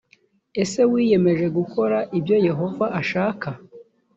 [0.61, 3.49] ese wiyemeje gukora ibyo yehova ashaka‽